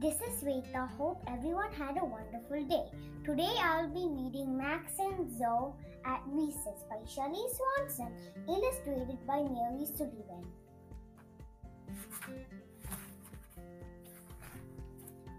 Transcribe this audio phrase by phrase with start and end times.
[0.00, 0.88] This is Sweta.
[0.96, 2.86] Hope everyone had a wonderful day.
[3.26, 5.74] Today I'll be reading Max and Zoe
[6.06, 8.10] at Recess by Shelley Swanson,
[8.48, 10.46] illustrated by Mary Sullivan.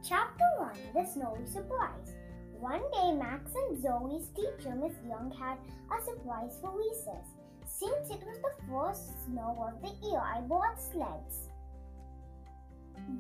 [0.07, 2.13] Chapter 1 The Snowy Surprise.
[2.59, 5.57] One day, Max and Zoe's teacher, Miss Young, had
[5.89, 7.27] a surprise for recess.
[7.65, 11.49] Since it was the first snow of the year, I bought sleds.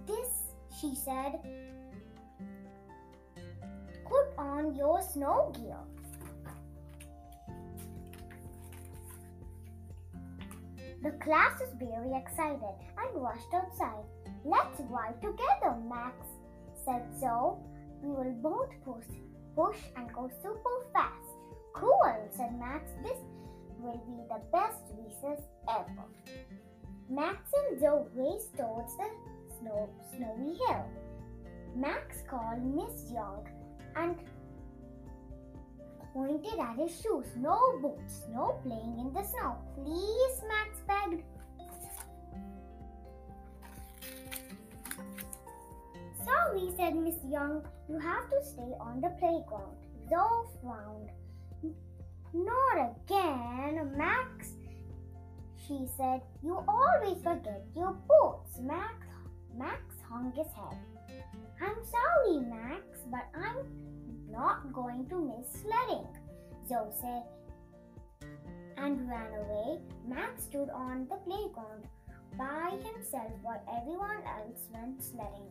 [0.05, 0.42] This,
[0.83, 1.39] she said,
[4.05, 5.77] put on your snow gear.
[11.01, 14.03] The class is very excited and rushed outside.
[14.43, 16.15] Let's ride together, Max
[16.83, 17.55] said Zoe.
[18.01, 19.05] We will both push,
[19.55, 21.13] push and go super fast.
[21.73, 22.91] Cool, said Max.
[23.03, 23.19] This
[23.79, 26.03] will be the best recess ever.
[27.09, 27.37] Max
[27.69, 29.07] and Zoe raced towards the
[29.63, 30.85] snow, snowy hill.
[31.75, 33.47] Max called Miss Young
[33.95, 34.15] and
[36.13, 37.25] pointed at his shoes.
[37.37, 39.57] No boots, no playing in the snow.
[39.75, 41.23] Please, Max begged.
[46.23, 47.65] Sorry, said Miss Young.
[47.89, 49.77] You have to stay on the playground.
[50.09, 51.09] Zoe frowned.
[52.33, 54.53] Not again, Max,
[55.67, 56.21] she said.
[56.43, 58.59] You always forget your boots.
[58.59, 59.05] Max,
[59.57, 60.77] Max hung his head.
[61.61, 63.65] I'm sorry, Max, but I'm
[64.31, 66.07] not going to miss sledding,
[66.67, 67.23] Zoe said
[68.83, 69.79] and ran away.
[70.07, 71.87] Max stood on the playground
[72.37, 75.47] by himself while everyone else went sledding.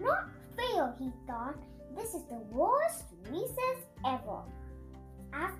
[0.00, 1.56] Not fair, he thought.
[1.96, 4.42] This is the worst recess ever.
[5.32, 5.58] After,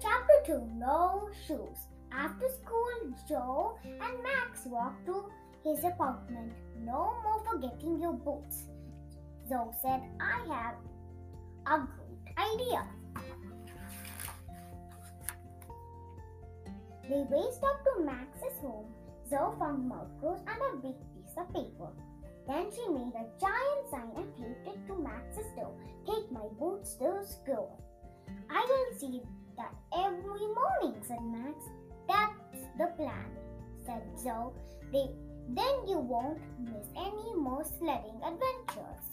[0.00, 1.78] chapter 2 No Shoes.
[2.12, 5.24] After school, Zoe and Max walked to
[5.64, 6.52] his apartment.
[6.84, 8.64] No more forgetting your boots.
[9.48, 10.74] Zoe said, I have
[11.66, 12.84] a great idea.
[17.08, 18.86] They raced up to Max's home.
[19.28, 21.90] Zoe found markers and a big piece of paper.
[22.46, 25.74] Then she made a giant sign and taped it to Max's door.
[26.06, 27.80] Take my boots to school.
[28.48, 29.22] I will see
[29.56, 31.56] that every morning, said Max.
[32.10, 33.30] That's the plan,
[33.86, 34.50] said Zoe.
[34.92, 35.06] They,
[35.50, 39.06] then you won't miss any more sledding adventures.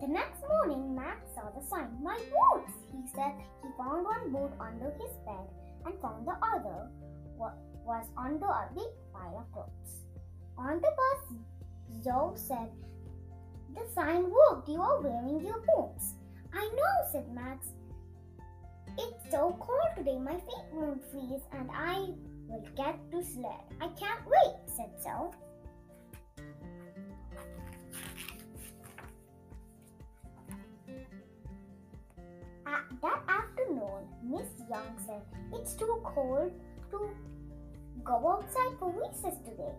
[0.00, 1.88] The next morning, Max saw the sign.
[2.02, 3.34] My boots, he said.
[3.62, 5.46] He found one boot under his bed
[5.84, 6.90] and found the other
[7.86, 10.02] was under a big pile of clothes.
[10.58, 12.70] On the bus, Zoe said,
[13.74, 14.68] The sign worked.
[14.68, 16.14] You are wearing your boots.
[16.56, 17.68] I know, said Max.
[18.98, 22.08] It's so cold today, my feet won't freeze, and I
[22.48, 23.60] will get to sled.
[23.80, 25.30] I can't wait, said Zoe.
[33.02, 35.22] that afternoon, Miss Young said,
[35.52, 36.52] It's too cold
[36.90, 37.10] to
[38.02, 39.74] go outside for recess today.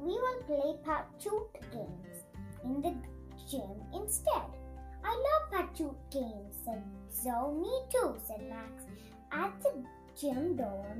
[0.00, 2.24] We will play Parachute games
[2.64, 2.94] in the
[3.50, 4.61] gym instead.
[5.04, 6.82] I love Parachute games, said
[7.12, 7.54] Zoe.
[7.60, 8.84] Me too, said Max.
[9.32, 9.84] At the
[10.18, 10.96] gym door,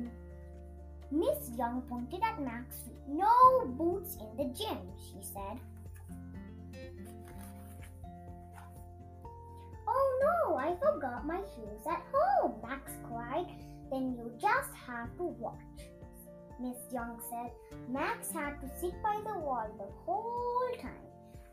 [1.10, 2.96] Miss Young pointed at feet.
[3.06, 5.60] No boots in the gym, she said.
[9.86, 13.46] Oh no, I forgot my shoes at home, Max cried.
[13.90, 15.58] Then you just have to watch.
[16.60, 17.50] Miss Young said.
[17.88, 20.92] Max had to sit by the wall the whole time.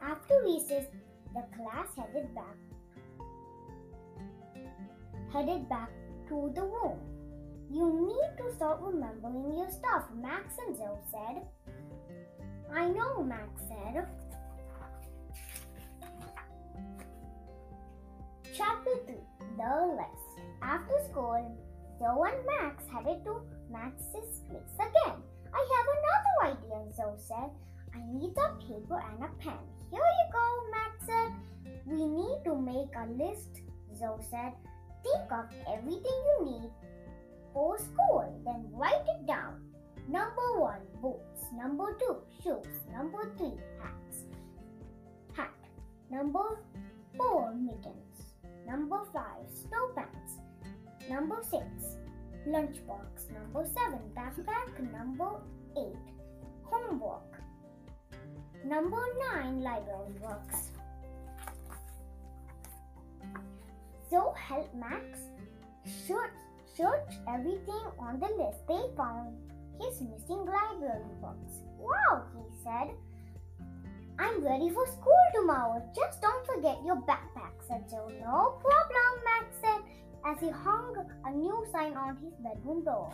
[0.01, 0.85] After recess,
[1.33, 2.57] the class headed back
[5.31, 5.91] headed back
[6.27, 6.97] to the room.
[7.71, 11.43] You need to start remembering your stuff, Max and Zoe said.
[12.73, 14.07] I know, Max said.
[18.55, 19.15] Chapter 3
[19.57, 21.57] The List After school,
[21.99, 25.17] Zoe and Max headed to Max's place again.
[25.53, 27.51] I have another idea, Zoe said.
[27.93, 29.61] I need a paper and a pen.
[29.91, 30.88] Here you go, Max.
[31.89, 33.61] We need to make a list,
[33.97, 34.53] Zoe said.
[35.01, 36.71] Think of everything you need
[37.51, 39.59] for school, then write it down.
[40.07, 41.49] Number one, boots.
[41.51, 42.67] Number two, shoes.
[42.93, 44.25] Number three, hats.
[45.35, 45.49] Hat.
[46.11, 46.61] Number
[47.17, 48.33] four, mittens.
[48.67, 50.33] Number five, snow pants.
[51.09, 51.97] Number six,
[52.47, 53.33] lunchbox.
[53.33, 54.91] Number seven, backpack.
[54.91, 55.41] Number
[55.75, 56.05] eight,
[56.61, 57.33] homework.
[58.63, 59.03] Number
[59.33, 60.69] nine, library works.
[64.09, 65.19] So help Max
[66.07, 66.33] search,
[66.75, 68.65] searched everything on the list.
[68.67, 69.37] They found
[69.79, 71.61] his missing library books.
[71.77, 72.95] Wow, he said.
[74.17, 75.81] I'm ready for school tomorrow.
[75.95, 78.15] Just don't forget your backpack, said Zoe.
[78.19, 79.81] No problem, Max said
[80.25, 80.95] as he hung
[81.25, 83.13] a new sign on his bedroom door.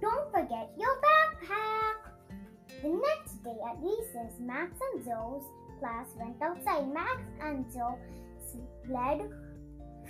[0.00, 2.12] Don't forget your backpack.
[2.82, 5.44] The next day at recess, Max and Zoe's
[5.78, 6.92] class went outside.
[6.92, 7.96] Max and Zoe
[8.86, 9.30] sled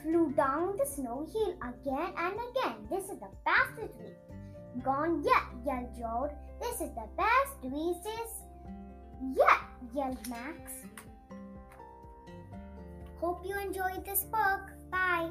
[0.02, 2.76] flew down the snow hill again and again.
[2.90, 4.16] This is the fastest week
[4.82, 6.30] gone yet, yelled Zoe.
[6.60, 8.42] This is the best recess
[9.36, 9.60] yet,
[9.94, 10.72] yelled Max.
[13.20, 14.60] Hope you enjoyed this book.
[14.90, 15.30] Bye.